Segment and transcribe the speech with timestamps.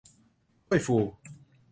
[0.67, 0.97] ถ้วยฟู